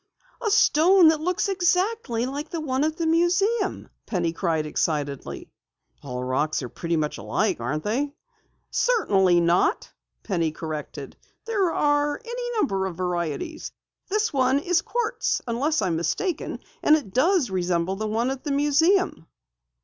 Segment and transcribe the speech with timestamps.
[0.41, 5.51] "A stone that looks exactly like the one at the museum!" Penny cried excitedly.
[6.01, 8.11] "All rocks are pretty much alike, aren't they?"
[8.71, 9.91] "Certainly not,"
[10.23, 11.17] Penny corrected.
[11.45, 13.71] "There are any number of varieties.
[14.07, 18.51] This one is quartz unless I'm mistaken and it does resemble the one at the
[18.51, 19.27] museum."